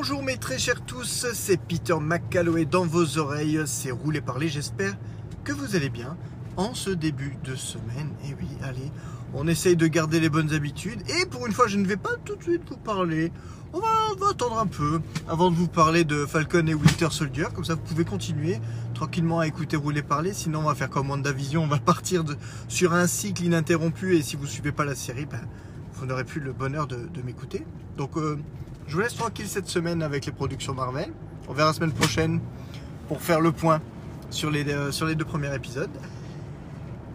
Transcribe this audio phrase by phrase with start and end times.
[0.00, 4.96] Bonjour mes très chers tous, c'est Peter McCalloway dans vos oreilles, c'est roulé parler, j'espère
[5.42, 6.16] que vous allez bien
[6.56, 8.12] en ce début de semaine.
[8.22, 8.92] Et oui, allez,
[9.34, 11.02] on essaye de garder les bonnes habitudes.
[11.10, 13.32] Et pour une fois je ne vais pas tout de suite vous parler,
[13.72, 17.64] on va, attendre un peu avant de vous parler de Falcon et Winter Soldier, comme
[17.64, 18.60] ça vous pouvez continuer
[18.94, 22.36] tranquillement à écouter rouler parler, sinon on va faire comme WandaVision, on va partir de,
[22.68, 24.16] sur un cycle ininterrompu.
[24.16, 25.40] Et si vous suivez pas la série, ben,
[25.94, 27.66] vous n'aurez plus le bonheur de, de m'écouter.
[27.96, 28.38] Donc euh,
[28.88, 31.12] je vous laisse tranquille cette semaine avec les productions Marvel.
[31.48, 32.40] On verra la semaine prochaine
[33.06, 33.80] pour faire le point
[34.30, 35.90] sur les, euh, sur les deux premiers épisodes.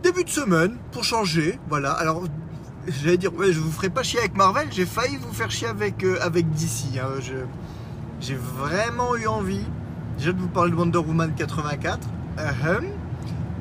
[0.03, 1.91] Début de semaine, pour changer, voilà.
[1.91, 2.23] Alors,
[2.87, 5.67] j'allais dire, ouais, je vous ferai pas chier avec Marvel, j'ai failli vous faire chier
[5.67, 6.99] avec, euh, DC.
[6.99, 7.19] hein.
[7.21, 7.33] Je-
[8.19, 9.65] J'ai vraiment eu envie,
[10.17, 12.85] déjà de vous parler de Wonder Woman 84, ahem,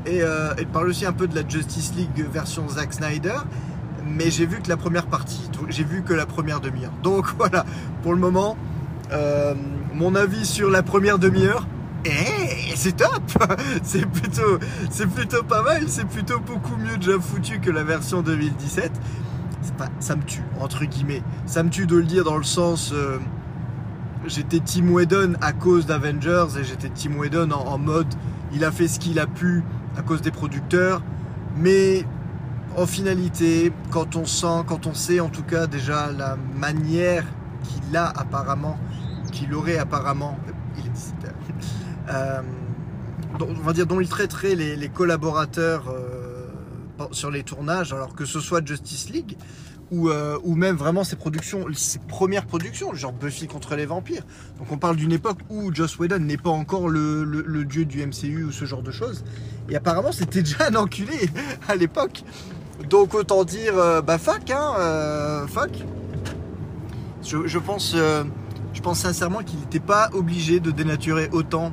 [0.07, 3.39] et, euh, et de parler aussi un peu de la Justice League version Zack Snyder.
[4.07, 6.93] Mais j'ai vu que la première partie, j'ai vu que la première demi-heure.
[7.03, 7.65] Donc voilà,
[8.03, 8.57] pour le moment,
[9.13, 9.55] euh,
[9.95, 11.67] mon avis sur la première demi-heure,
[12.05, 13.23] eh, c'est top
[13.83, 14.59] C'est plutôt,
[15.15, 18.91] plutôt pas mal, c'est plutôt beaucoup mieux déjà foutu que la version 2017.
[19.63, 21.23] C'est pas, ça me tue, entre guillemets.
[21.47, 22.93] Ça me tue de le dire dans le sens...
[22.93, 23.19] euh,
[24.27, 28.07] j'étais Tim Whedon à cause d'Avengers et j'étais Tim Whedon en mode
[28.55, 29.65] il a fait ce qu'il a pu
[29.97, 31.03] à cause des producteurs.
[31.57, 32.05] Mais
[32.77, 37.25] en finalité, quand on sent, quand on sait en tout cas déjà la manière
[37.65, 38.79] qu'il a apparemment,
[39.33, 40.39] qu'il aurait apparemment,
[40.79, 41.35] il est 17 heures,
[42.11, 42.43] euh,
[43.41, 46.47] on va dire dont il traiterait les, collaborateurs euh,
[47.13, 49.37] sur les tournages, alors que ce soit Justice League
[49.91, 54.25] ou, euh, ou même vraiment ses productions, ses premières productions, genre Buffy contre les vampires.
[54.59, 58.45] Donc on parle d'une époque où Joss Whedon n'est pas encore le dieu du MCU
[58.45, 59.25] ou ce genre de choses.
[59.69, 61.31] Et apparemment c'était déjà un enculé
[61.69, 62.25] à l'époque.
[62.89, 65.71] Donc autant dire, euh, bah fuck, hein, euh, fuck.
[67.23, 68.25] Je, pense, euh,
[68.75, 71.73] je pense sincèrement qu'il n'était pas obligé de dénaturer autant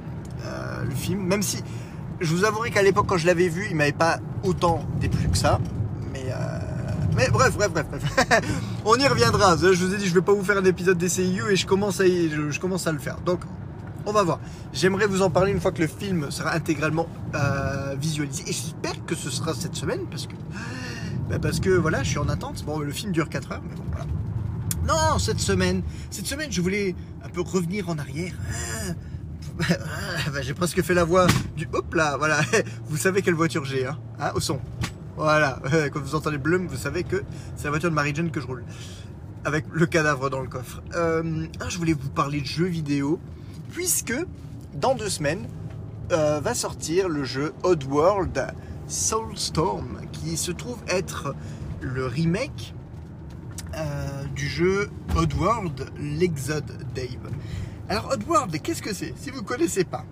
[0.81, 1.61] le film, même si
[2.21, 5.37] je vous avouerai qu'à l'époque quand je l'avais vu, il m'avait pas autant déplu que
[5.37, 5.59] ça.
[6.13, 6.33] Mais,
[7.15, 8.41] mais bref, bref, bref, bref.
[8.85, 9.57] On y reviendra.
[9.57, 11.67] Je vous ai dit, je vais pas vous faire un épisode des CIU et je
[11.67, 13.17] commence à, je, commence à le faire.
[13.25, 13.41] Donc,
[14.05, 14.39] on va voir.
[14.71, 17.07] J'aimerais vous en parler une fois que le film sera intégralement
[17.99, 18.43] visualisé.
[18.47, 20.33] Et j'espère que ce sera cette semaine parce que,
[21.29, 22.63] bah, parce que voilà, je suis en attente.
[22.65, 24.05] Bon, le film dure 4 heures, mais bon, voilà.
[24.87, 28.33] Non, cette semaine, cette semaine, je voulais un peu revenir en arrière.
[28.51, 28.93] Ah,
[29.69, 32.41] ah, bah, j'ai presque fait la voix du hop là, voilà.
[32.87, 34.59] Vous savez quelle voiture j'ai, hein, hein, au son.
[35.15, 35.61] Voilà,
[35.93, 37.23] quand vous entendez blum, vous savez que
[37.55, 38.63] c'est la voiture de Marie-Jane que je roule.
[39.45, 40.81] Avec le cadavre dans le coffre.
[40.95, 43.19] Euh, ah, je voulais vous parler de jeux vidéo,
[43.71, 44.15] puisque
[44.73, 45.47] dans deux semaines
[46.11, 48.47] euh, va sortir le jeu Oddworld
[48.89, 51.35] Soulstorm, qui se trouve être
[51.79, 52.73] le remake
[53.75, 57.31] euh, du jeu Oddworld l'Exode Dave.
[57.87, 59.13] Alors Oddworld, qu'est-ce que c'est?
[59.15, 60.05] Si vous ne connaissez pas,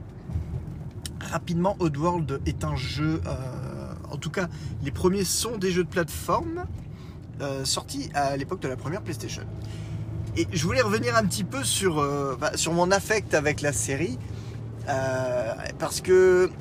[1.20, 4.48] rapidement, Oddworld est un jeu, euh, en tout cas,
[4.84, 6.66] les premiers sont des jeux de plateforme
[7.42, 9.44] euh, sortis à l'époque de la première PlayStation.
[10.36, 11.96] Et je voulais revenir un petit peu sur,
[12.40, 14.20] bah, sur mon affect avec la série,
[15.80, 16.52] parce que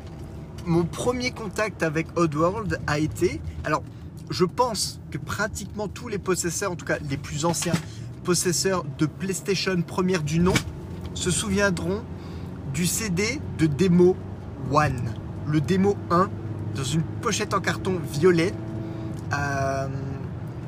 [0.66, 3.82] mon premier contact avec Oddworld a été, alors
[4.30, 7.72] je pense que pratiquement tous les possesseurs, en tout cas les plus anciens
[8.24, 10.54] possesseurs de PlayStation première du nom,
[11.14, 12.02] se souviendront
[12.74, 14.16] du CD de démo
[14.72, 15.14] One,
[15.46, 16.28] le démo 1,
[16.74, 18.52] dans une pochette en carton violet,
[19.32, 19.86] euh,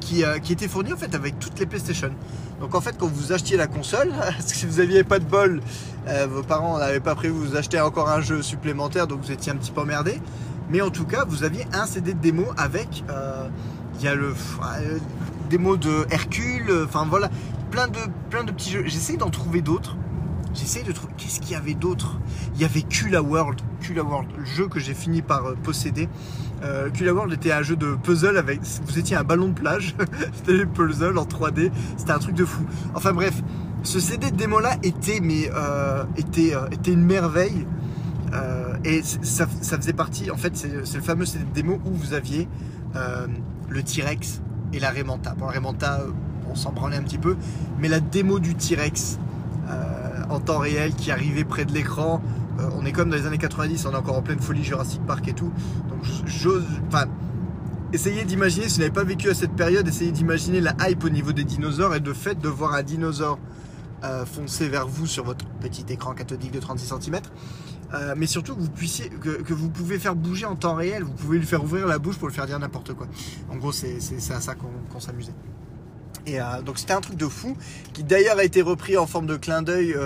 [0.00, 2.12] qui, euh, qui était fournie en fait avec toutes les PlayStation.
[2.60, 5.60] Donc en fait, quand vous achetiez la console, si vous n'aviez pas de bol,
[6.08, 9.52] euh, vos parents n'avaient pas prévu vous acheter encore un jeu supplémentaire, donc vous étiez
[9.52, 10.20] un petit peu emmerdé.
[10.70, 13.48] Mais en tout cas, vous aviez un CD de démo avec, euh,
[13.98, 14.98] il y a le euh,
[15.48, 17.30] démo de Hercule, enfin voilà,
[17.70, 17.98] plein de,
[18.28, 18.82] plein de petits jeux.
[18.86, 19.96] J'essaie d'en trouver d'autres.
[20.52, 21.12] J'essaie de trouver.
[21.16, 22.18] Qu'est-ce qu'il y avait d'autre?
[22.56, 23.60] Il y avait Kula World.
[23.80, 26.08] Kula World, le jeu que j'ai fini par posséder.
[26.62, 28.60] Euh, Kula World était un jeu de puzzle avec.
[28.86, 29.94] Vous étiez un ballon de plage.
[30.34, 31.70] C'était des puzzles en 3D.
[31.96, 32.64] C'était un truc de fou.
[32.94, 33.42] Enfin bref,
[33.82, 37.66] ce CD de démo là était, mais, euh, était, euh, était une merveille.
[38.34, 42.12] Euh, et ça, faisait partie, en fait, c'est le fameux CD de démo où vous
[42.12, 42.48] aviez
[43.70, 45.34] le T-Rex et la Remanta.
[45.34, 46.00] Bon, la Remanta,
[46.50, 47.36] on s'en branlait un petit peu,
[47.78, 49.18] mais la démo du T-Rex
[50.28, 52.22] en temps réel qui arrivait près de l'écran,
[52.58, 55.04] euh, on est comme dans les années 90, on est encore en pleine folie Jurassic
[55.06, 55.52] Park et tout.
[55.88, 56.64] Donc, j'ose.
[56.88, 57.06] Enfin,
[57.92, 61.10] essayez d'imaginer, si vous n'avez pas vécu à cette période, essayez d'imaginer la hype au
[61.10, 63.38] niveau des dinosaures et de fait de voir un dinosaure
[64.04, 67.20] euh, foncer vers vous sur votre petit écran cathodique de 36 cm.
[67.94, 71.12] Euh, mais surtout que vous puissiez, que, vous pouvez faire bouger en temps réel, vous
[71.12, 73.06] pouvez lui faire ouvrir la bouche pour le faire dire n'importe quoi.
[73.50, 73.96] En gros, c'est
[74.30, 75.32] à ça qu'on s'amusait.
[76.34, 77.56] Et donc c'était un truc de fou,
[77.92, 79.96] qui d'ailleurs a été repris en forme de clin d'œil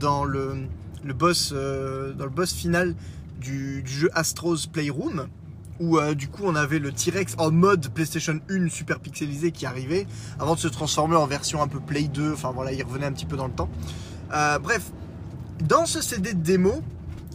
[0.00, 0.56] dans le,
[1.04, 2.94] le boss, dans le boss final
[3.40, 5.28] du, jeu Astro's Playroom
[5.80, 9.66] où euh, du coup on avait le T-Rex en mode PlayStation 1 super pixelisé qui
[9.66, 10.06] arrivait
[10.38, 13.12] avant de se transformer en version un peu Play 2, enfin voilà, il revenait un
[13.12, 13.68] petit peu dans le temps.
[14.32, 14.92] Euh, bref,
[15.60, 16.80] dans ce CD de démo,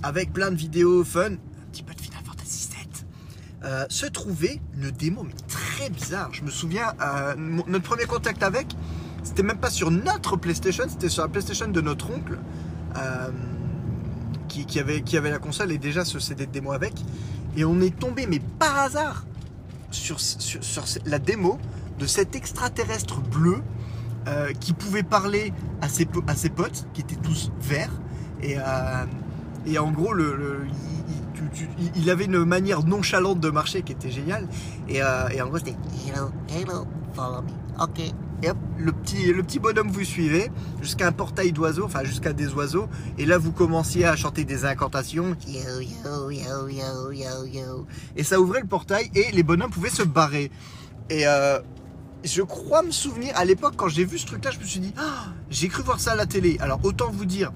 [0.04, 3.06] avec plein de vidéos fun, de Final Fantasy VII,
[3.64, 6.30] euh, se trouvait une démo mais très bizarre.
[6.34, 6.94] Je me souviens,
[7.38, 8.68] notre premier contact avec,
[9.24, 12.38] c'était même pas sur notre PlayStation, c'était sur la PlayStation de notre oncle.
[14.48, 16.94] Qui, avait, qui avait la console et déjà ce CD de démo avec.
[17.56, 19.24] Et on est tombé, mais par hasard,
[19.92, 21.60] sur, sur, la démo
[22.00, 23.62] de cet extraterrestre bleu
[24.28, 27.92] euh, qui pouvait parler à ses, à ses potes, qui étaient tous verts.
[28.42, 29.06] Et, euh,
[29.66, 30.62] et en gros, le,
[31.96, 34.48] il, avait une manière nonchalante de marcher qui était géniale.
[34.88, 35.76] Et, euh, en gros, c'était
[36.08, 37.84] Hello, hello, follow me.
[37.84, 38.00] Ok,
[38.42, 40.50] et hop, le petit, le petit bonhomme vous suivez
[40.82, 42.88] jusqu'à un portail d'oiseaux, enfin jusqu'à des oiseaux.
[43.18, 45.36] Et là, vous commenciez à chanter des incantations.
[48.16, 50.52] Et ça ouvrait le portail et les bonhommes pouvaient se barrer.
[51.10, 51.60] Et euh,
[52.24, 54.94] je crois me souvenir, à l'époque, quand j'ai vu ce truc-là, je me suis dit,
[54.98, 56.58] ah, j'ai cru voir ça à la télé.
[56.62, 57.52] Alors autant vous dire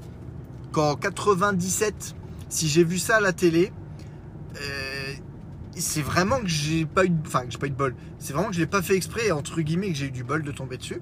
[0.71, 2.15] qu'en 97,
[2.53, 3.71] si j'ai vu ça à la télé,
[5.75, 7.95] c'est vraiment que j'ai pas eu, enfin pas eu de bol.
[8.19, 10.43] C'est vraiment que je l'ai pas fait exprès entre guillemets que j'ai eu du bol
[10.43, 11.01] de tomber dessus.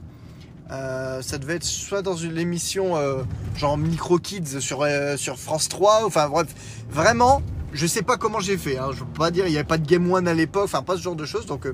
[0.71, 3.23] Euh, ça devait être soit dans une émission euh,
[3.57, 6.47] genre Micro Kids sur, euh, France 3, enfin bref,
[6.89, 7.41] vraiment,
[7.73, 8.77] je sais pas comment j'ai fait.
[8.77, 8.91] Hein.
[8.93, 10.95] je peux pas dire, il n'y avait pas de Game One à l'époque, enfin pas
[10.95, 11.67] ce genre de choses, donc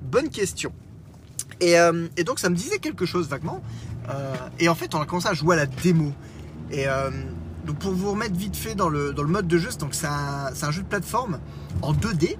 [0.00, 0.72] bonne question.
[1.60, 1.74] Et,
[2.24, 3.60] donc ça me disait quelque chose vaguement.
[4.60, 6.12] et en fait, on a commencé à jouer à la démo.
[7.66, 10.88] Donc pour vous remettre vite fait dans le, mode de jeu, c'est un, jeu de
[10.88, 11.38] plateforme
[11.82, 12.36] en 2D,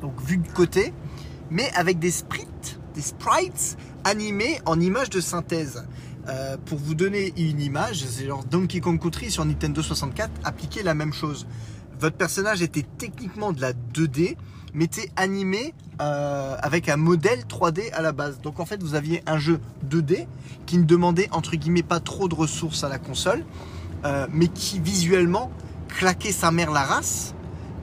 [0.00, 0.92] donc vu de côté,
[1.50, 5.84] mais avec des sprites, des sprites animés en images de synthèse.
[6.28, 10.82] Euh, pour vous donner une image, c'est genre Donkey Kong Country sur Nintendo 64 appliquait
[10.82, 11.46] la même chose.
[12.00, 14.36] Votre personnage était techniquement de la 2D,
[14.74, 18.40] mais était animé euh, avec un modèle 3D à la base.
[18.42, 20.26] Donc en fait, vous aviez un jeu 2D
[20.66, 23.44] qui ne demandait entre guillemets pas trop de ressources à la console,
[24.06, 25.50] euh, mais qui visuellement
[25.88, 27.34] claquait sa mère la race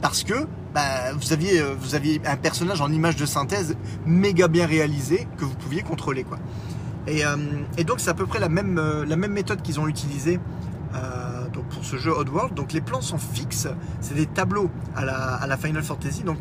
[0.01, 3.75] parce que bah, vous, aviez, euh, vous aviez un personnage en image de synthèse
[4.05, 6.23] méga bien réalisé que vous pouviez contrôler.
[6.23, 6.39] Quoi.
[7.07, 7.35] Et, euh,
[7.85, 10.39] donc c'est à peu près la même, la même méthode qu'ils ont utilisée
[11.69, 12.53] pour ce jeu Oddworld.
[12.53, 13.67] Donc les plans sont fixes,
[13.99, 16.37] c'est des tableaux à la, à la Final Fantasy, donc,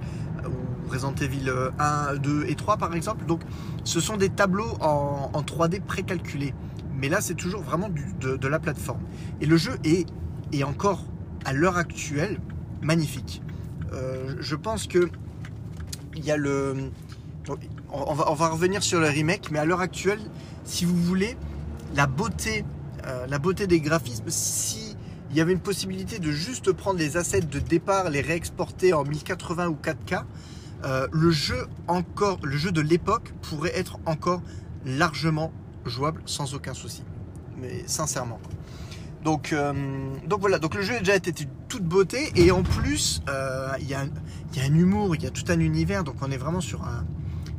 [0.46, 3.24] ou Resident Evil 1, 2 et 3 par exemple.
[3.26, 3.40] Donc
[3.84, 6.54] ce sont des tableaux en, en 3D précalculés.
[7.02, 9.02] Mais là, c'est toujours vraiment de, la plateforme.
[9.40, 10.06] Et le jeu est,
[10.52, 11.04] est encore,
[11.44, 12.38] à l'heure actuelle,
[12.80, 13.42] magnifique.
[13.92, 15.10] Euh, je pense que
[16.14, 16.92] il y a le.
[17.90, 20.20] On va, revenir sur le remake, mais à l'heure actuelle,
[20.62, 21.36] si vous voulez,
[21.96, 22.64] la beauté,
[23.04, 24.96] euh, la beauté des graphismes, si
[25.30, 29.02] il y avait une possibilité de juste prendre les assets de départ, les réexporter en
[29.02, 30.22] 1080 ou 4K,
[30.84, 34.40] euh, le jeu encore, le jeu de l'époque pourrait être encore
[34.86, 35.52] largement
[35.86, 37.04] jouable sans aucun souci.
[37.60, 38.40] Mais sincèrement.
[39.24, 39.72] Donc, euh,
[40.26, 41.32] donc voilà, donc le jeu a déjà été
[41.68, 44.04] toute beauté et en plus euh, il y, a,
[44.54, 46.82] y, a un humour, il y a tout un univers, donc on est vraiment sur,
[46.82, 47.04] un,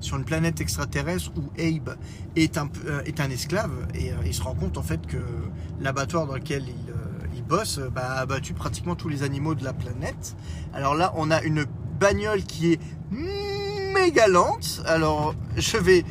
[0.01, 1.95] sur une planète extraterrestre où Abe
[2.35, 5.17] est un, euh, est un esclave et il se rend compte en fait que
[5.79, 6.93] l'abattoir dans lequel il,
[7.33, 10.35] il bosse bah, a abattu pratiquement tous les animaux de la planète.
[10.73, 11.65] Alors là on a une
[11.97, 16.03] bagnole qui est méga lente, alors je vais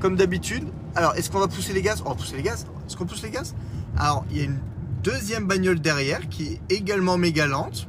[0.00, 0.64] comme d'habitude
[0.98, 2.02] alors, est-ce qu'on va pousser les gaz?
[2.04, 2.66] On va pousser les gaz.
[2.84, 3.54] Est-ce qu'on pousse les gaz?
[3.96, 4.58] Alors, il y a une
[5.04, 7.86] deuxième bagnole derrière qui est également méga lente.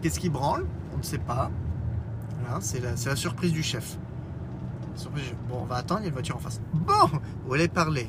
[0.00, 0.64] Qu'est-ce qui branle?
[0.94, 1.50] On ne sait pas.
[2.60, 3.98] C'est la, surprise du chef.
[5.48, 6.60] Bon, on va attendre, il y a une voiture en face.
[6.72, 7.10] Bon,
[7.44, 8.08] vous allez parler.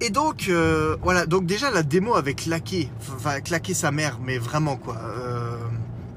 [0.00, 4.38] Et donc, euh, voilà, donc déjà la démo avait claqué, enfin claqué sa mère, mais
[4.38, 4.96] vraiment quoi.
[4.96, 5.58] Euh,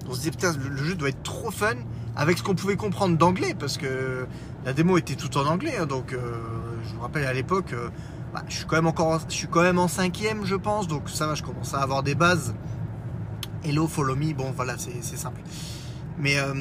[0.08, 1.76] on se disait putain, le, jeu doit être trop fun
[2.18, 4.26] avec ce qu'on pouvait comprendre d'anglais, parce que
[4.66, 6.20] la démo était tout en anglais, hein, donc euh,
[6.84, 7.90] je vous rappelle à l'époque, euh,
[8.34, 11.36] bah, je suis quand même encore, je suis en cinquième, je pense, donc ça va,
[11.36, 12.56] je commence à avoir des bases.
[13.64, 15.42] Hello, follow me, bon voilà, c'est simple.
[16.18, 16.54] Mais euh,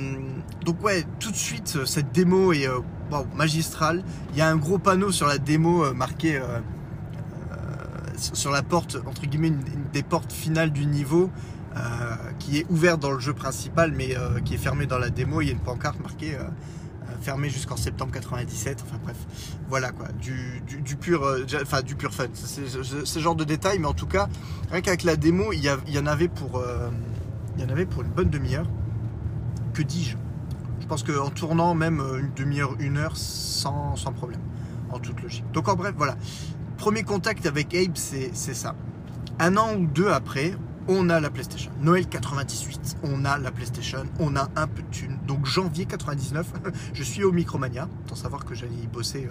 [0.66, 2.68] donc ouais, tout de suite, cette démo est
[3.34, 4.04] magistrale.
[4.32, 6.38] Il y a un gros panneau sur la démo marqué
[8.32, 11.30] sur la porte, entre guillemets, une, des portes finales du niveau.
[12.38, 14.14] Qui est ouverte dans le jeu principal mais
[14.44, 15.40] qui est fermée dans la démo.
[15.40, 16.36] Il y a une pancarte marquée
[17.26, 18.84] fermé jusqu'en septembre 97.
[18.86, 19.16] Enfin bref,
[19.68, 20.62] voilà quoi, du,
[20.96, 22.26] pur, euh, enfin du pur fun.
[22.34, 24.28] C'est ce genre de détails, mais en tout cas,
[24.70, 26.88] rien qu'avec la démo, il y, en avait pour, euh,
[27.56, 28.68] il y en avait pour une bonne demi-heure.
[29.74, 30.16] Que dis-je?
[30.80, 34.40] Je pense qu'en tournant même une demi-heure, une heure, sans, sans problème.
[34.90, 35.44] en toute logique.
[35.52, 36.16] Donc en bref, voilà.
[36.78, 38.76] Premier contact avec Abe, c'est ça.
[39.40, 40.54] Un an ou deux après,
[40.88, 41.70] on a la PlayStation.
[41.80, 45.18] Noël 98, on a la PlayStation, on a un peu de thunes.
[45.26, 46.46] Donc janvier 99,
[46.94, 49.28] je suis au Micromania, sans savoir que j'allais y bosser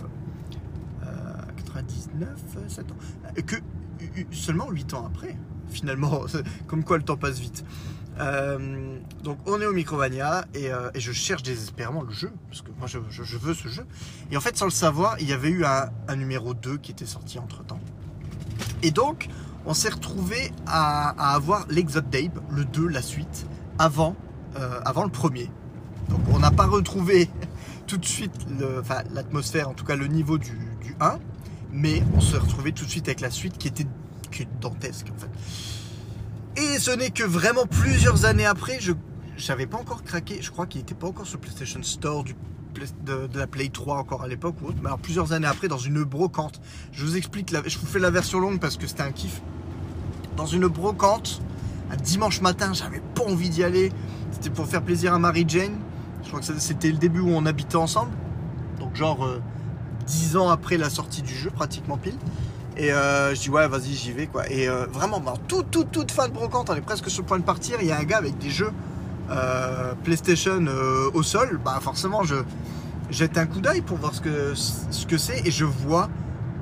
[1.03, 1.07] euh,
[1.57, 2.29] 99,
[2.67, 2.95] 7 ans.
[3.45, 3.55] Que
[4.31, 5.35] seulement 8 ans après,
[5.69, 6.21] finalement,
[6.67, 7.63] comme quoi le temps passe vite.
[8.17, 12.69] Euh, donc on est au Micromania et, euh, je cherche désespérément le jeu, parce que
[12.77, 12.97] moi je,
[13.37, 13.85] veux ce jeu.
[14.31, 16.91] Et en fait sans le savoir, il y avait eu un, un numéro 2 qui
[16.91, 17.81] était sorti entre temps.
[18.83, 19.27] Et donc
[19.65, 22.05] on s'est retrouvé à, avoir l'Exode
[22.49, 23.47] le 2, la suite,
[23.79, 24.15] avant,
[24.57, 25.49] euh, avant le premier.
[26.09, 27.29] Donc on n'a pas retrouvé
[27.87, 28.45] tout de suite
[29.13, 31.17] l'atmosphère, en tout cas le niveau du, du 1,
[31.71, 33.87] mais on s'est retrouvé tout de suite avec la suite qui était,
[34.31, 35.29] qui était dantesque en fait.
[36.61, 38.93] Et ce n'est que vraiment plusieurs années après, je
[39.49, 42.35] n'avais pas encore craqué, je crois qu'il n'était pas encore sur PlayStation Store du,
[43.05, 45.77] de, la Play 3 encore à l'époque ou autre, mais alors plusieurs années après dans
[45.77, 46.61] une brocante.
[46.91, 49.41] Je vous explique, la, je vous fais la version longue parce que c'était un kiff.
[50.37, 51.41] Dans une brocante,
[51.91, 53.91] un dimanche matin, j'avais pas envie d'y aller.
[54.31, 55.77] C'était pour faire plaisir à Mary Jane.
[56.23, 58.11] Je crois que c'était le début où on habitait ensemble.
[58.79, 59.41] Donc genre euh,
[60.07, 62.17] 10 ans après la sortie du jeu, pratiquement pile.
[62.77, 64.49] Et euh, je dis ouais vas-y j'y vais quoi.
[64.51, 67.27] Et euh, vraiment bah, toute toute toute fin de brocante, on est presque sur le
[67.27, 67.77] point de partir.
[67.81, 68.71] Il y a un gars avec des jeux
[70.03, 71.59] PlayStation euh, au sol.
[71.63, 72.35] Bah forcément je
[73.09, 76.09] jette un coup d'œil pour voir ce que ce que c'est et je vois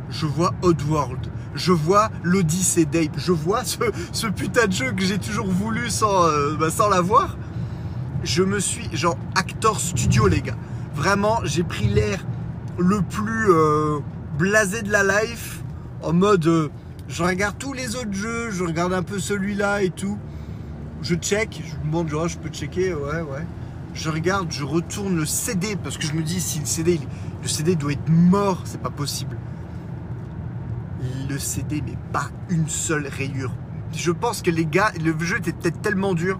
[0.09, 1.27] je vois Oddworld.
[1.55, 3.17] Je vois l'Odyssée d'Ape.
[3.17, 3.77] Je vois ce,
[4.11, 7.37] ce, putain de jeu que j'ai toujours voulu sans, euh, bah, sans l'avoir.
[8.23, 10.57] Je me suis genre actor studio les gars.
[10.95, 12.25] Vraiment j'ai pris l'air
[12.77, 13.99] le plus euh,
[14.37, 15.63] blasé de la life
[16.01, 16.69] en mode euh,
[17.07, 20.17] je regarde tous les autres jeux, je regarde un peu celui-là et tout.
[21.03, 23.45] Je check, je me demande genre je peux checker, ouais ouais.
[23.93, 26.99] Je regarde, je retourne le CD parce que je me dis si le CD,
[27.41, 29.37] le CD doit être mort, c'est pas possible.
[31.29, 33.53] Le CD mais pas une seule rayure.
[33.93, 36.39] Je pense que les gars, le jeu était peut-être tellement dur,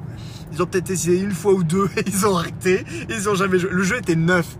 [0.53, 3.60] ils ont peut-être essayé une fois ou deux et ils ont arrêté, ils ont jamais
[3.60, 3.70] joué.
[3.70, 4.58] Le jeu était neuf.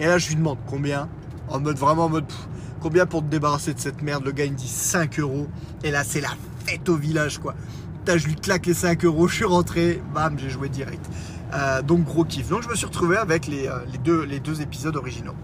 [0.00, 1.08] Et là je lui demande combien?
[1.48, 2.48] En mode vraiment en mode pff,
[2.80, 4.24] Combien pour te débarrasser de cette merde?
[4.24, 5.46] Le gars il me dit 5 euros.
[5.84, 6.30] Et là c'est la
[6.64, 7.54] fête au village quoi.
[8.16, 11.04] Je lui claque les 5 euros, je suis rentré, bam, j'ai joué direct.
[11.52, 12.48] Euh, donc gros kiff.
[12.48, 15.34] Donc je me suis retrouvé avec les, euh, deux, épisodes originaux.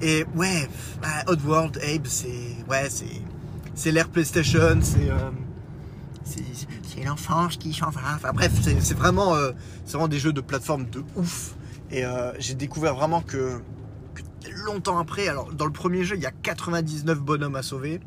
[0.00, 0.68] Et ouais,
[1.02, 2.28] euh, Oddworld, Abe, c'est
[2.68, 2.88] ouais,
[3.92, 5.30] l'ère PlayStation, c'est euh,
[7.04, 7.88] l'enfance qui va.
[7.88, 9.34] Enfin bref, c'est vraiment
[10.08, 11.54] des jeux de plateforme de ouf.
[11.90, 12.04] Et
[12.38, 13.60] j'ai découvert vraiment que
[14.64, 15.28] longtemps après.
[15.28, 18.00] Alors, dans le premier jeu, il y a 99 bonhommes à sauver.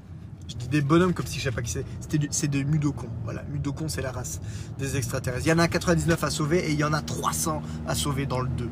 [0.49, 1.85] Je dis des bonhommes comme si je sais pas qui c'est.
[2.31, 3.07] C'est des Mudokon.
[3.23, 4.41] Voilà, Mudokon, c'est la race
[4.79, 5.45] des extraterrestres.
[5.45, 8.25] Il y en a 99 à sauver et il y en a 300 à sauver
[8.25, 8.69] dans le 2.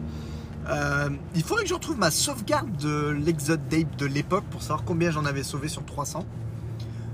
[0.69, 4.83] Euh, il faudrait que je retrouve ma sauvegarde de l'Exode Date de l'époque pour savoir
[4.83, 6.25] combien j'en avais sauvé sur 300.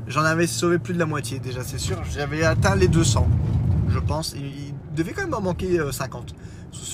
[0.08, 2.02] J'en avais sauvé plus de la moitié déjà, c'est sûr.
[2.12, 3.28] J'avais atteint les 200,
[3.90, 4.34] je pense.
[4.36, 6.36] Il devait quand même en manquer 50.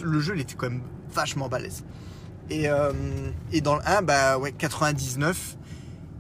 [0.04, 0.82] Le jeu, il était quand même
[1.14, 1.84] vachement balèze.
[2.50, 2.92] Et, euh,
[3.52, 5.58] et, dans le 1, bah ouais, 99.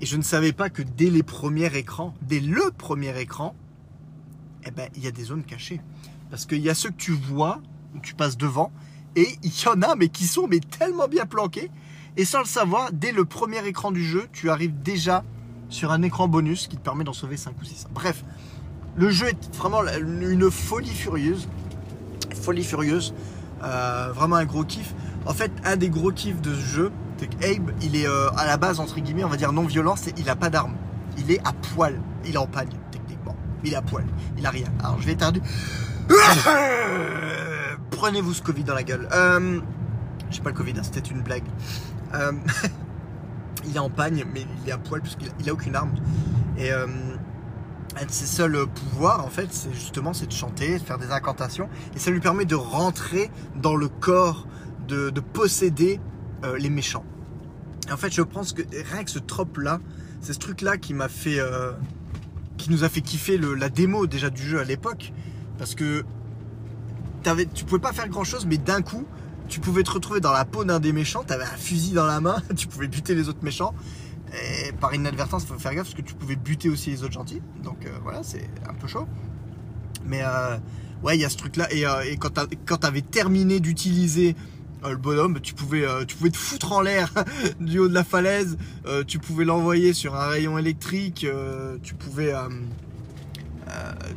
[0.01, 3.55] Et je ne savais pas que dès les premiers écrans, dès le premier écran,
[4.65, 5.81] eh ben, il y a des zones cachées.
[6.29, 7.61] Parce qu'il y a ceux que tu vois,
[7.95, 8.71] où tu passes devant,
[9.15, 11.69] et il y en a, mais qui sont mais tellement bien planqués.
[12.17, 15.23] Et sans le savoir, dès le premier écran du jeu, tu arrives déjà
[15.69, 17.87] sur un écran bonus qui te permet d'en sauver 5 ou 6.
[17.93, 18.23] Bref,
[18.95, 21.47] le jeu est vraiment une folie furieuse.
[22.41, 23.13] Folie furieuse.
[23.63, 24.93] Euh, vraiment un gros kiff.
[25.25, 28.45] En fait, un des gros kiffs de ce jeu, c'est qu'Abe, il est euh, à
[28.45, 30.75] la base, entre guillemets, on va dire non violent, c'est il a pas d'arme.
[31.17, 31.99] Il est à poil.
[32.25, 33.35] Il est en pagne, techniquement.
[33.63, 34.05] Il est à poil.
[34.37, 34.67] Il a rien.
[34.79, 35.41] Alors, je vais éternuer.
[37.91, 39.07] Prenez-vous ce Covid dans la gueule.
[39.11, 39.59] Euh,
[40.31, 41.43] J'ai pas le Covid, hein, c'était une blague.
[42.13, 42.31] Euh,
[43.65, 45.91] il est en pagne, mais il est à poil puisqu'il a aucune arme.
[46.57, 46.87] Et euh,
[47.99, 51.11] un de ses seuls pouvoirs, en fait, c'est justement c'est de chanter, de faire des
[51.11, 54.47] incantations, et ça lui permet de rentrer dans le corps,
[54.87, 55.99] de, de posséder
[56.43, 57.05] euh, les méchants.
[57.87, 59.79] Et en fait, je pense que rien que ce trope là,
[60.21, 61.71] c'est ce truc là qui m'a fait, euh,
[62.57, 65.13] qui nous a fait kiffer le, la démo déjà du jeu à l'époque,
[65.57, 66.03] parce que
[67.53, 69.05] tu pouvais pas faire grand chose, mais d'un coup,
[69.47, 72.05] tu pouvais te retrouver dans la peau d'un des méchants, tu avais un fusil dans
[72.05, 73.73] la main, tu pouvais buter les autres méchants.
[74.31, 77.13] Et par inadvertance, il faut faire gaffe parce que tu pouvais buter aussi les autres
[77.13, 77.41] gentils.
[77.63, 79.07] Donc euh, voilà, c'est un peu chaud.
[80.05, 80.21] Mais
[81.03, 81.67] ouais, il y a ce truc-là.
[81.73, 84.35] Et, et, quand tu avais terminé d'utiliser
[84.87, 87.13] le bonhomme, tu pouvais, euh, tu pouvais te foutre en l'air
[87.59, 88.57] du haut de la falaise.
[89.07, 91.25] tu pouvais l'envoyer sur un rayon électrique.
[91.83, 92.33] tu pouvais...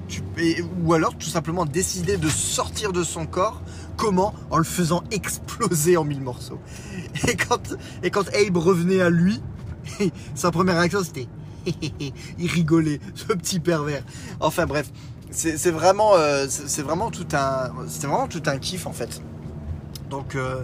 [0.08, 3.60] Tu, et, ou alors tout simplement décider de sortir de son corps
[3.98, 4.34] comment?
[4.50, 6.58] En le faisant exploser en mille morceaux.
[7.28, 9.42] Et quand, et quand Abe revenait à lui,
[10.34, 11.28] sa première réaction c'était
[12.38, 14.02] il rigolait, ce petit pervers.
[14.40, 14.90] Enfin bref,
[15.30, 16.46] c'est vraiment, euh,
[16.78, 17.68] vraiment tout un,
[18.00, 19.22] vraiment tout un kiff en fait.
[20.12, 20.62] Donc euh,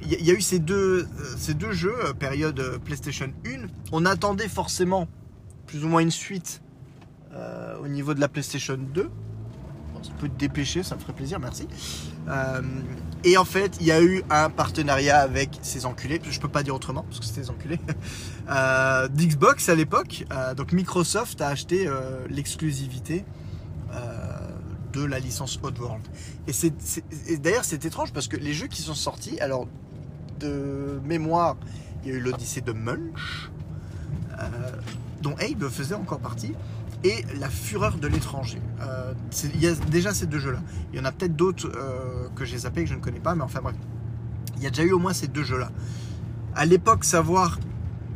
[0.00, 3.66] il y, a eu ces deux, euh, ces deux jeux, période PlayStation 1.
[3.90, 5.08] On attendait forcément
[5.66, 6.62] plus ou moins une suite
[7.82, 9.10] au niveau de la PlayStation 2.
[9.94, 11.66] On peut te dépêcher, ça me ferait plaisir, merci.
[13.24, 16.62] et en fait, il y a eu un partenariat avec ces enculés, je peux pas
[16.62, 17.80] dire autrement, parce que c'était des enculés,
[19.10, 20.24] d'Xbox à l'époque.
[20.56, 21.88] donc Microsoft a acheté
[22.28, 23.24] l'exclusivité
[24.92, 26.02] de la licence Oddworld.
[26.46, 26.72] Et, c'est,
[27.40, 29.66] d'ailleurs, c'est étrange parce que les jeux qui sont sortis, alors
[30.38, 31.56] de mémoire,
[32.02, 33.50] il y a eu l'Odyssée de Munch,
[34.38, 34.46] euh,
[35.22, 36.52] dont Abe faisait encore partie,
[37.04, 38.60] et La Fureur de l'étranger.
[38.80, 39.12] Euh,
[39.54, 40.60] il y a déjà ces deux jeux-là.
[40.92, 43.34] Il y en a peut-être d'autres euh, que j'ai zappé, que je ne connais pas,
[43.34, 43.76] mais enfin bref.
[44.56, 45.70] Il y a déjà eu au moins ces deux jeux-là.
[46.54, 47.58] À l'époque, savoir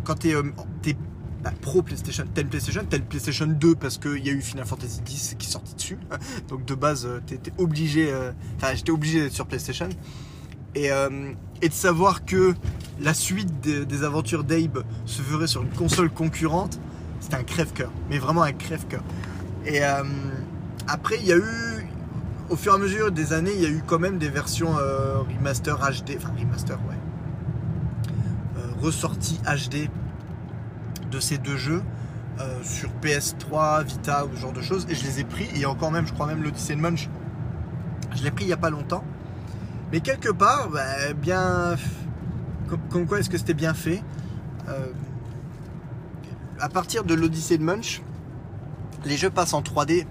[0.04, 0.96] quand tu es,
[1.44, 5.00] bah, pro PlayStation, tel PlayStation, tel PlayStation 2 parce qu'il y a eu Final Fantasy
[5.06, 5.98] X qui est sorti dessus.
[6.48, 9.90] Donc de base, euh, t'étais obligé, euh, enfin j'étais obligé d'être sur PlayStation.
[10.74, 12.54] Et, euh, et, de savoir que
[12.98, 16.80] la suite des, aventures d'Abe se ferait sur une console concurrente,
[17.20, 17.92] c'était un crève-cœur.
[18.08, 19.02] Mais vraiment un crève-cœur.
[19.66, 19.82] Et
[20.88, 21.86] après, il y a eu,
[22.50, 24.72] au fur et à mesure des années, il y a eu quand même des versions
[24.72, 28.14] remaster HD, enfin remaster, ouais.
[28.82, 29.88] ressorties HD
[31.14, 31.82] de ces deux jeux
[32.40, 34.86] euh, sur PS3, Vita ou ce genre de choses.
[34.88, 35.48] Et je les ai pris.
[35.54, 37.08] Et encore même, je crois même l'Odyssey de Munch,
[38.14, 39.04] je l'ai pris il n'y a pas longtemps.
[39.92, 41.76] Mais quelque part, bah, bien.
[42.90, 44.02] Comme, quoi est-ce que c'était bien fait
[44.68, 44.86] euh,
[46.58, 48.02] À partir de l'Odyssée de Munch,
[49.04, 50.06] les jeux passent en 3D,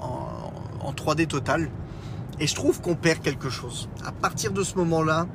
[0.00, 1.70] en, en 3D total.
[2.38, 3.88] Et je trouve qu'on perd quelque chose.
[4.04, 5.26] À partir de ce moment-là,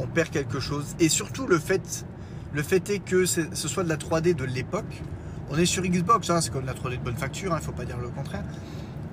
[0.00, 0.96] on perd quelque chose.
[0.98, 2.04] Et surtout le fait
[2.54, 5.02] le fait est que ce soit de la 3D de l'époque.
[5.50, 7.62] On est sur Xbox, hein, c'est comme la 3D de bonne facture, il hein, ne
[7.62, 8.44] faut pas dire le contraire.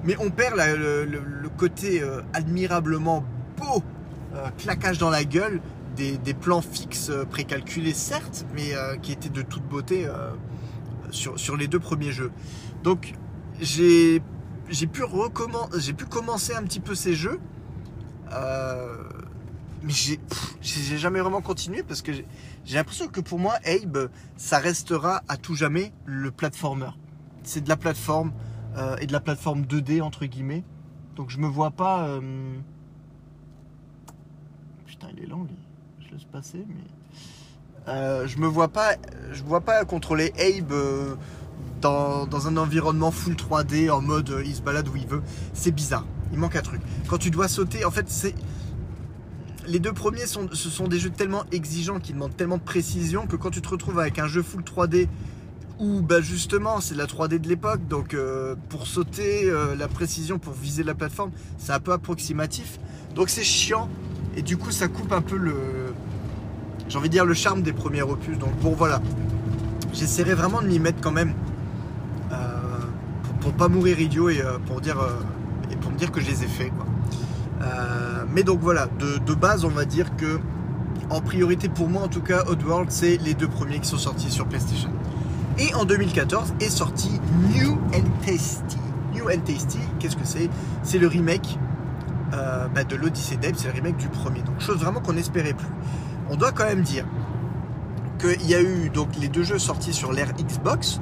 [0.03, 3.23] Mais on perd le, côté euh, admirablement
[3.57, 3.83] beau,
[4.35, 5.59] euh, claquage dans la gueule,
[5.95, 10.07] des, plans fixes euh, précalculés certes, mais qui étaient de toute beauté
[11.11, 12.31] sur, les deux premiers jeux.
[12.83, 13.13] Donc
[13.59, 14.21] j'ai
[14.91, 15.03] pu
[16.09, 17.39] commencer un petit peu ces jeux
[19.83, 19.93] mais
[20.61, 25.37] j'ai jamais vraiment continué parce que j'ai l'impression que pour moi, Abe, ça restera à
[25.37, 26.91] tout jamais le platformer.
[27.43, 28.31] C'est de la plateforme
[28.77, 30.63] euh, et de la plateforme 2D entre guillemets.
[31.15, 32.07] Donc je me vois pas.
[32.07, 32.57] Euh,
[34.85, 35.57] putain, il est lent, lui.
[35.99, 38.95] Je laisse passer, mais euh, je me vois pas.
[39.31, 41.17] Je vois pas contrôler Abe.
[41.79, 45.71] Dans, dans, un environnement full 3D en mode il se balade où il veut, c'est
[45.71, 46.05] bizarre.
[46.31, 46.79] Il manque un truc.
[47.07, 48.35] Quand tu dois sauter, en fait, c'est
[49.67, 53.27] les deux premiers, sont, ce sont des jeux tellement exigeants qui demandent tellement de précision
[53.27, 55.07] que quand tu te retrouves avec un jeu full 3D
[55.79, 60.37] où bah justement c'est la 3D de l'époque, donc euh, pour sauter, euh, la précision
[60.37, 62.79] pour viser la plateforme, c'est un peu approximatif.
[63.15, 63.89] Donc c'est chiant
[64.35, 65.55] et du coup ça coupe un peu le,
[66.87, 68.37] j'ai envie de dire le charme des premiers opus.
[68.37, 69.01] Donc bon voilà,
[69.93, 71.33] j'essaierai vraiment de m'y mettre quand même
[72.31, 72.35] euh,
[73.41, 74.97] pour, pas mourir idiot et pour dire
[75.71, 76.85] et pour me dire que je les ai fait quoi.
[78.33, 80.39] Mais donc voilà, de, base, on va dire que
[81.09, 84.31] en priorité pour moi en tout cas, Oddworld, c'est les deux premiers qui sont sortis
[84.31, 84.89] sur PlayStation.
[85.59, 87.19] Et en 2014 est sorti
[87.53, 88.77] New and Tasty.
[89.13, 90.49] New and Tasty, qu'est-ce que c'est?
[90.83, 91.59] C'est le remake
[92.33, 94.41] euh, bah, de l'Odyssey d'Abe, c'est le remake du premier.
[94.41, 95.67] Donc chose vraiment qu'on n'espérait plus.
[96.29, 97.05] On doit quand même dire
[98.19, 101.01] qu'il y a eu donc les deux jeux sortis sur l'ère Xbox,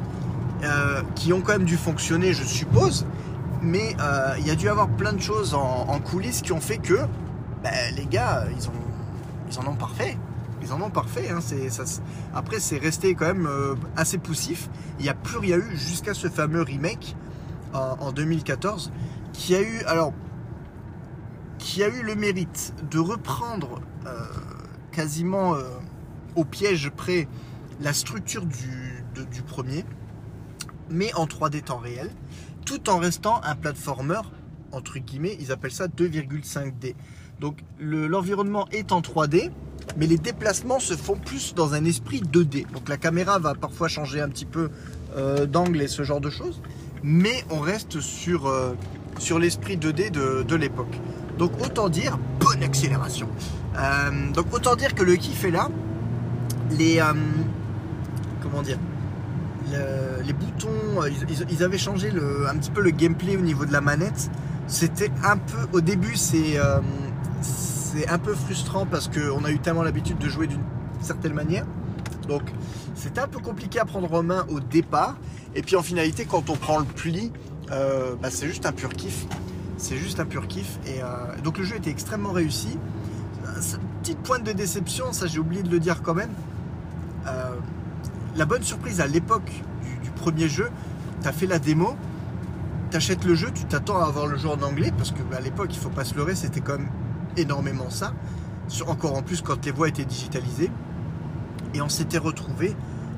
[0.63, 3.05] euh, qui ont quand même dû fonctionner, je suppose,
[3.61, 6.77] mais euh, il y a dû avoir plein de choses en, coulisses qui ont fait
[6.77, 6.99] que
[7.63, 10.17] ben, les gars, ils, en ont parfait.
[10.61, 11.29] Ils en ont parfait.
[11.29, 11.39] Hein.
[12.33, 14.69] après, c'est resté quand même euh, assez poussif.
[14.99, 17.15] Il n'y a plus rien eu jusqu'à ce fameux remake
[17.73, 18.91] en, 2014
[19.31, 20.11] qui a eu, alors,
[21.59, 24.25] qui a eu le mérite de reprendre euh,
[24.91, 25.53] quasiment
[26.35, 27.27] au piège près
[27.79, 29.85] la structure du premier,
[30.89, 32.09] mais en 3D temps réel
[32.65, 34.21] tout en restant un platformer,
[34.71, 36.95] entre guillemets, ils appellent ça 2,5D.
[37.39, 39.51] Donc l'environnement est en 3D,
[39.97, 42.69] mais les déplacements se font plus dans un esprit 2D.
[42.71, 44.69] Donc la caméra va parfois changer un petit peu
[45.15, 46.61] euh, d'angle et ce genre de choses,
[47.01, 48.73] mais on reste sur, euh,
[49.39, 50.99] l'esprit 2D de, l'époque.
[51.37, 53.29] Donc autant dire, bonne accélération.
[53.77, 55.69] Euh, donc autant dire que le kiff est là.
[56.77, 57.01] Les...
[58.41, 58.77] comment dire?
[60.25, 61.09] Les boutons, euh,
[61.49, 62.11] ils, avaient changé
[62.47, 64.29] un petit peu le gameplay au niveau de la manette.
[64.67, 66.79] C'était un peu, au début, c'est euh,
[68.07, 70.63] un peu frustrant parce qu'on a eu tellement l'habitude de jouer d'une
[71.01, 71.65] certaine manière.
[72.27, 72.43] Donc
[72.95, 75.17] c'était un peu compliqué à prendre en main au départ.
[75.55, 77.31] Et puis en finalité, quand on prend le pli,
[77.71, 79.25] euh, bah, c'est juste un pur kiff.
[79.77, 80.77] C'est juste un pur kiff.
[80.85, 81.01] Et
[81.43, 82.77] donc le jeu était extrêmement réussi.
[84.01, 86.31] Petite pointe de déception, ça j'ai oublié de le dire quand même.
[87.27, 87.51] Euh,
[88.39, 89.51] la bonne surprise à l'époque
[90.01, 90.69] du, premier jeu,
[91.21, 91.95] tu as fait la démo,
[92.89, 95.39] tu achètes le jeu, tu t'attends à avoir le jeu en anglais, parce que bah,
[95.41, 96.89] l'époque, il faut pas se leurrer, c'était quand même
[97.35, 98.13] énormément ça.
[98.87, 100.71] Encore en plus quand les voix étaient digitalisées.
[101.73, 102.75] Et on s'était retrouvé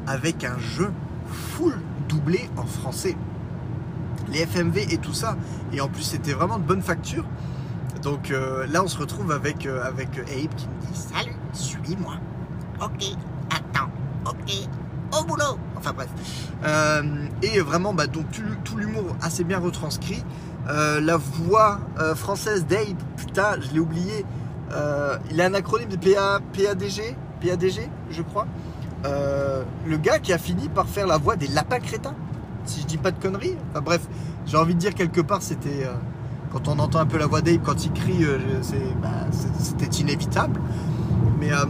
[0.08, 0.92] avec un jeu
[1.28, 1.78] full
[2.10, 3.16] doublé en français.
[4.30, 5.38] Les FMV et tout ça.
[5.72, 7.26] Et en plus, c'était vraiment de bonne facture.
[8.02, 12.14] Donc euh, là, on se retrouve avec, euh, avec Abe qui me dit Salut, suis-moi.
[12.82, 13.04] Ok,
[13.50, 13.92] attends,
[14.26, 14.68] ok,
[15.20, 15.58] au boulot.
[15.78, 16.10] Enfin bref.
[16.64, 17.02] Euh,
[17.42, 20.24] et vraiment, bah, donc tout, l'humour assez bien retranscrit.
[20.68, 21.80] la voix
[22.16, 24.26] française d'Abe, putain, je l'ai oublié.
[25.30, 28.48] il a un acronyme de PA, PADG, PADG, je crois.
[29.04, 32.16] le gars qui a fini par faire la voix des lapins crétins,
[32.66, 33.58] si je dis pas de conneries.
[33.72, 34.02] Enfin bref,
[34.46, 35.88] j'ai envie de dire quelque part, c'était
[36.52, 38.38] quand on entend un peu la voix d'Abe quand il crie, euh,
[39.02, 39.10] bah,
[39.58, 40.60] c'était inévitable.
[41.40, 41.66] Mais, euh,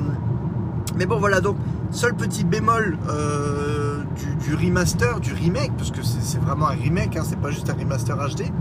[0.95, 1.55] mais bon, voilà, donc,
[1.91, 4.03] seul petit bémol euh,
[4.39, 7.73] du, remaster, du remake, parce que c'est vraiment un remake, hein, c'est pas juste un
[7.73, 8.51] remaster HD.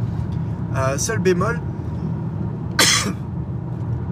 [0.98, 1.60] seul bémol,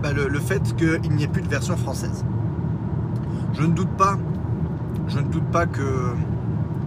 [0.02, 2.24] bah, le, fait qu'il n'y ait plus de version française.
[3.54, 4.16] Je ne doute pas,
[5.09, 6.14] je ne doute pas que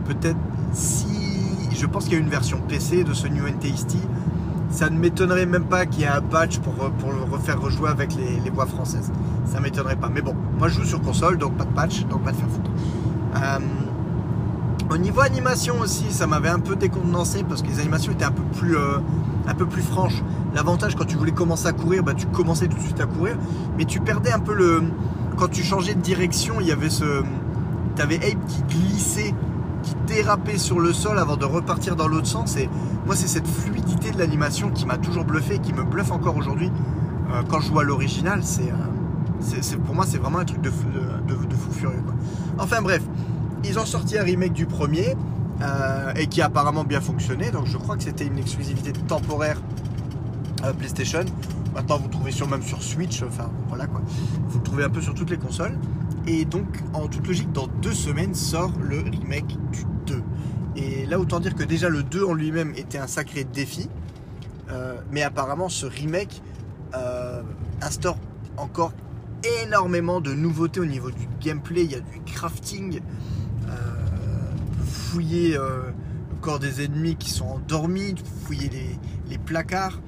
[0.05, 0.39] peut-être
[0.73, 1.07] si.
[1.73, 3.99] Je pense qu'il y a une version PC de ce New and Tasty
[4.71, 7.89] ça ne m'étonnerait même pas qu'il y ait un patch pour, pour le refaire rejouer
[7.89, 9.11] avec les, voix françaises.
[9.51, 10.09] Ça ne m'étonnerait pas.
[10.09, 12.49] Mais bon, moi je joue sur console, donc pas de patch, donc pas de faire
[12.49, 12.71] foutre.
[13.35, 13.59] Euh,
[14.89, 18.31] au niveau animation aussi, ça m'avait un peu décontenancé parce que les animations étaient un
[18.31, 18.97] peu plus, euh,
[19.47, 20.23] un peu plus franches.
[20.55, 23.37] L'avantage quand tu voulais commencer à courir, bah, tu commençais tout de suite à courir,
[23.77, 24.83] mais tu perdais un peu le.
[25.37, 27.23] Quand tu changeais de direction, il y avait ce.
[27.95, 29.33] Tu avais Ape qui glissait
[29.81, 32.55] qui dérapait sur le sol avant de repartir dans l'autre sens.
[32.57, 32.69] Et
[33.05, 36.37] moi, c'est cette fluidité de l'animation qui m'a toujours bluffé et qui me bluffe encore
[36.37, 36.71] aujourd'hui.
[37.31, 38.71] Euh, quand je à l'original, euh,
[39.86, 42.04] pour moi, c'est vraiment un truc de, fou furieux.
[42.58, 43.01] Enfin bref,
[43.63, 45.15] ils ont sorti un remake du premier
[45.62, 47.51] euh, et qui a apparemment bien fonctionné.
[47.51, 49.62] Donc je crois que c'était une exclusivité temporaire
[50.77, 51.25] PlayStation.
[51.73, 53.23] Maintenant, vous le trouvez sur, même sur Switch.
[53.23, 54.01] Enfin, voilà quoi.
[54.47, 55.77] Vous le trouvez un peu sur toutes les consoles.
[56.27, 60.21] Et donc, en toute logique, dans deux semaines sort le remake du 2.
[60.75, 63.89] Et là, autant dire que déjà le 2 en lui-même était un sacré défi.
[64.69, 66.41] Euh, mais apparemment, ce remake
[66.93, 67.41] euh,
[67.82, 68.17] instaure
[68.58, 68.91] encore
[69.63, 71.84] énormément de nouveautés au niveau du gameplay.
[71.84, 73.01] Il y a du crafting,
[73.67, 73.71] euh,
[74.86, 78.69] fouiller le corps des ennemis qui sont endormis, fouiller
[79.30, 79.99] les, placards.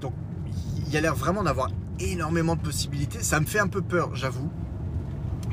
[0.00, 0.14] Donc,
[0.76, 3.22] il y a l'air vraiment d'avoir énormément de possibilités.
[3.22, 4.50] Ça me fait un peu peur, j'avoue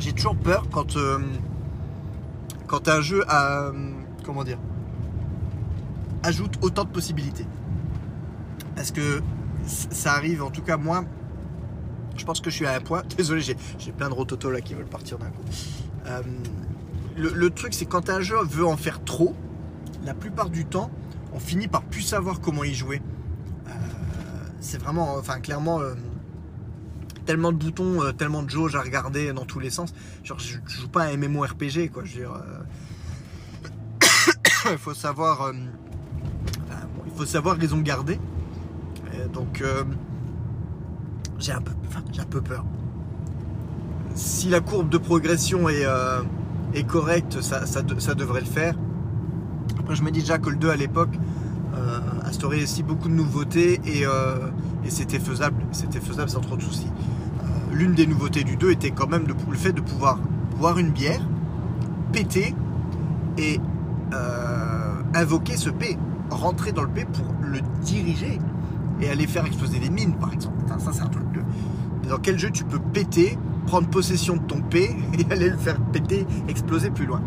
[0.02, 1.20] j'ai toujours peur quand, euh,
[2.88, 3.24] un jeu
[6.24, 7.46] ajoute autant de possibilités.
[8.76, 9.22] Parce que
[9.66, 11.04] ça arrive, en tout cas moi,
[12.22, 13.04] je pense que je suis à un point.
[13.18, 15.44] Désolé, j'ai plein de rototos là qui veulent partir d'un coup.
[16.06, 16.22] Euh,
[17.18, 19.36] le, truc, c'est quand un jeu veut en faire trop,
[20.06, 20.90] la plupart du temps,
[21.34, 23.02] on finit par plus savoir comment y jouer.
[23.68, 23.72] Euh,
[24.62, 25.80] c'est vraiment, enfin, clairement
[27.26, 29.94] tellement de boutons, euh, tellement de jauges à regarder dans tous les sens.
[30.24, 32.04] Genre, je, joue pas un MMORPG, quoi.
[32.06, 32.34] Je dire,
[34.72, 35.54] il faut savoir, euh,
[37.06, 38.20] il faut savoir raison garder.
[39.34, 39.84] donc, euh,
[41.42, 42.64] j'ai un peu, peur.
[44.16, 45.86] Si la courbe de progression est,
[46.74, 47.82] est correcte, ça,
[48.14, 48.76] devrait le faire.
[49.80, 51.14] Après, je me dis déjà que le 2 à l'époque
[52.26, 55.64] instaurait aussi beaucoup de nouveautés et, et c'était faisable.
[55.72, 56.92] C'était faisable sans trop de soucis
[57.72, 60.20] l'une des nouveautés du 2 était quand même le fait de pouvoir
[60.60, 61.22] boire une bière,
[62.12, 62.54] péter
[63.38, 63.60] et
[64.14, 65.98] euh, invoquer ce P,
[66.30, 68.40] rentrer dans le P pour le diriger
[69.02, 70.58] et aller faire exploser des mines par exemple.
[70.68, 71.42] ça c'est un truc de...
[72.10, 73.38] Dans quel jeu tu peux péter,
[73.68, 77.22] prendre possession de ton P et aller le faire péter, exploser plus loin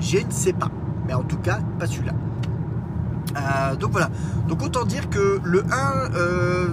[0.00, 0.70] Je ne sais pas.
[1.06, 2.14] Mais en tout cas, pas celui-là.
[3.36, 4.10] Euh, donc voilà.
[4.48, 6.14] Donc autant dire que le 1...
[6.14, 6.68] Euh,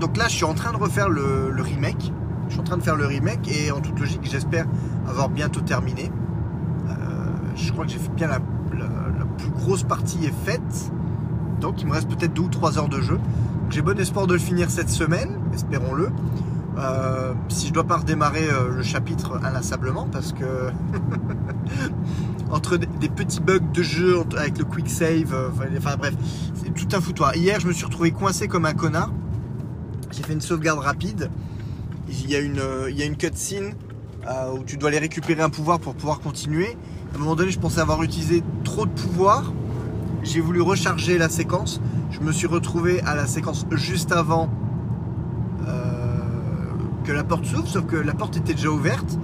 [0.00, 2.12] donc là, je suis en train de refaire le remake
[2.48, 4.66] je suis en train de faire le remake et en toute logique, j'espère
[5.08, 6.10] avoir bientôt terminé.
[6.88, 6.94] Euh,
[7.56, 8.40] je crois que j'ai fait bien la,
[9.38, 10.92] plus grosse partie est faite.
[11.60, 13.18] Donc il me reste peut-être deux ou trois heures de jeu.
[13.70, 16.10] J'ai bon espoir de le finir cette semaine, espérons-le.
[16.78, 20.70] Euh, si je dois pas redémarrer euh, le chapitre inlassablement parce que
[22.50, 26.14] entre des, petits bugs de jeu avec le quick save, enfin bref,
[26.54, 27.36] c'est tout un foutoir.
[27.36, 29.12] Hier, je me suis retrouvé coincé comme un connard.
[30.10, 31.30] J'ai fait une sauvegarde rapide
[32.08, 33.74] il y a une, il y a une cutscene
[34.26, 36.76] euh, où tu dois aller récupérer un pouvoir pour pouvoir continuer.
[37.12, 39.52] À un moment donné, je pensais avoir utilisé trop de pouvoir.
[40.24, 41.80] J'ai voulu recharger la séquence.
[42.10, 44.48] Je me suis retrouvé à la séquence juste avant
[45.68, 46.18] euh,
[47.04, 49.18] que la porte s'ouvre, sauf que la porte était déjà ouverte,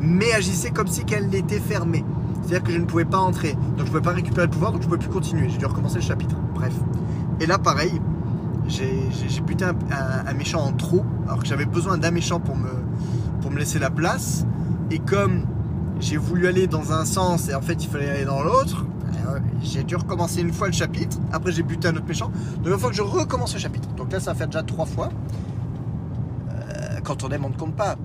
[0.00, 2.04] mais agissait comme si qu'elle était fermée.
[2.40, 3.52] C'est-à-dire que je ne pouvais pas entrer.
[3.52, 5.48] Donc je ne pouvais pas récupérer le pouvoir, donc je ne pouvais plus continuer.
[5.50, 6.36] J'ai dû recommencer le chapitre.
[6.54, 6.74] Bref.
[7.40, 8.00] Et là, pareil,
[8.68, 13.78] j'ai buté un, méchant en trop, alors que j'avais besoin d'un méchant pour me, laisser
[13.78, 14.46] la place.
[14.90, 15.42] Et comme
[15.98, 18.84] j'ai voulu aller dans un sens et en fait il fallait aller dans l'autre,
[19.62, 21.18] j'ai dû recommencer une fois le chapitre.
[21.32, 22.30] Après j'ai buté un autre méchant.
[22.62, 23.88] Donc une fois que je recommence le chapitre.
[23.94, 25.10] Donc là ça fait déjà trois fois.
[26.50, 27.96] Euh, quand on aime on ne compte pas.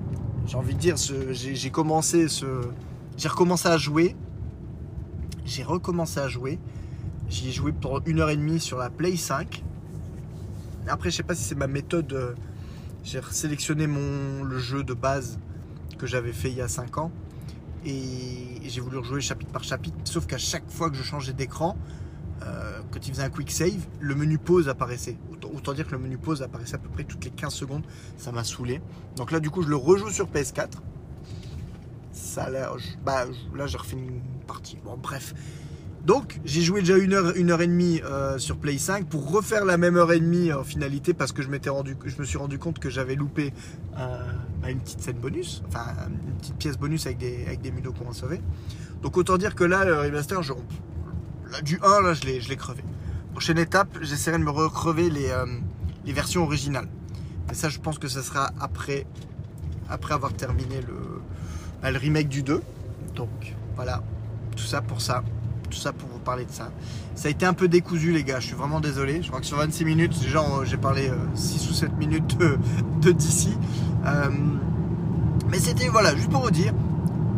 [0.46, 2.46] J'ai envie de dire, j'ai commencé ce,
[3.16, 4.16] j'ai recommencé à jouer.
[5.44, 6.58] J'ai recommencé à jouer.
[7.28, 9.62] J'y ai joué pour une heure et demie sur la Play 5.
[10.88, 12.12] Après, je sais pas si c'est ma méthode.
[12.12, 12.34] Euh,
[13.04, 15.38] j'ai sélectionné mon, le jeu de base
[15.98, 17.10] que j'avais fait il y a 5 ans.
[17.84, 19.96] Et j'ai voulu rejouer chapitre par chapitre.
[20.04, 21.76] Sauf qu'à chaque fois que je changeais d'écran,
[22.42, 25.16] euh, quand il faisait un quick save, le menu pause apparaissait.
[25.54, 27.84] Autant, dire que le menu pause apparaissait à peu près toutes les 15 secondes.
[28.16, 28.80] Ça m'a saoulé.
[29.16, 30.68] Donc là, du coup, je le rejoue sur PS4.
[32.12, 32.48] Ça.
[33.04, 34.78] Bah, là, j'ai refait une partie.
[34.84, 35.34] Bon, bref.
[36.04, 39.76] Donc j'ai joué déjà une heure, et demie euh, sur Play 5 pour refaire la
[39.76, 43.14] même heure et demie en finalité parce que je me suis rendu compte que j'avais
[43.14, 43.52] loupé
[43.98, 47.70] euh, bah, une petite scène bonus, enfin une petite pièce bonus avec des, avec des
[47.70, 48.10] mudos qu'on.
[49.00, 50.52] Donc autant dire que là le remaster, je,
[51.62, 52.82] du 1 là je l'ai, crevé.
[53.30, 55.46] Prochaine étape, j'essaierai de me recrever les, euh,
[56.04, 56.88] les versions originales.
[57.46, 59.06] Mais ça je pense que ça sera après,
[59.88, 60.96] après avoir terminé le,
[61.80, 62.60] bah, le remake du 2.
[63.14, 64.02] Donc voilà,
[64.56, 65.22] tout ça pour ça
[65.76, 66.70] ça pour vous parler de ça.
[67.14, 69.22] Ça a été un peu décousu les gars, je suis vraiment désolé.
[69.22, 72.38] Je crois que sur 26 minutes, genre j'ai parlé 6 euh, ou 7 minutes
[73.00, 73.56] de d'ici.
[74.06, 74.28] Euh,
[75.50, 76.72] mais c'était voilà, juste pour vous dire,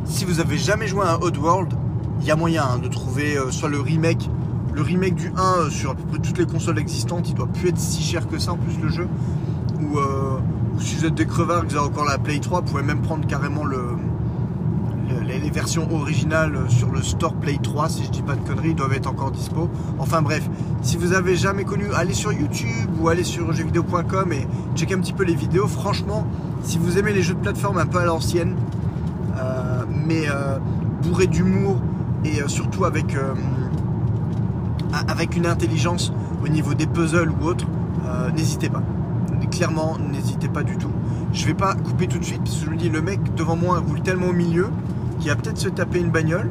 [0.05, 1.75] si vous avez jamais joué à un World,
[2.21, 4.31] il y a moyen hein, de trouver euh, soit le remake,
[4.73, 7.69] le remake du 1 sur à peu près toutes les consoles existantes, il doit plus
[7.69, 9.09] être si cher que ça en plus le jeu.
[9.81, 12.67] Ou, ou si vous êtes des crevards, que vous avez encore la Play 3, vous
[12.67, 13.94] pouvez même prendre carrément le,
[15.27, 18.93] les, versions originales sur le store Play 3, si je dis pas de conneries, doivent
[18.93, 19.71] être encore dispo.
[19.99, 20.49] Enfin bref,
[20.83, 24.99] si vous avez jamais connu, allez sur YouTube ou allez sur jeuxvideo.com et checkez un
[24.99, 25.67] petit peu les vidéos.
[25.67, 26.27] Franchement,
[26.63, 28.57] si vous aimez les jeux de plateforme un peu à l'ancienne,
[29.39, 30.59] euh, mais euh,
[31.03, 31.81] bourré d'humour
[32.25, 33.17] et euh, surtout avec,
[35.09, 36.13] avec une intelligence
[36.43, 37.67] au niveau des puzzles ou autres,
[38.35, 38.83] n'hésitez pas.
[39.51, 40.91] Clairement, n'hésitez pas du tout.
[41.33, 43.57] Je vais pas couper tout de suite parce que je me dis le mec devant
[43.57, 44.69] moi roule tellement au milieu
[45.21, 46.51] qui va peut-être se taper une bagnole.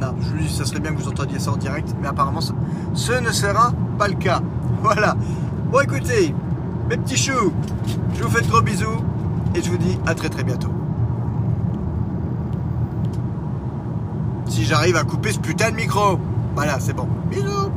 [0.00, 2.40] Non, je lui dis, ça serait bien que vous entendiez ça en direct, mais apparemment,
[2.40, 4.40] ce ne sera pas le cas.
[4.82, 5.16] Voilà.
[5.72, 6.34] Bon, écoutez,
[6.90, 7.52] mes petits choux,
[8.14, 9.02] je vous fais de gros bisous
[9.54, 10.68] et je vous dis à très très bientôt.
[14.46, 16.18] Si j'arrive à couper ce putain de micro.
[16.54, 17.08] Voilà, c'est bon.
[17.30, 17.70] Bisous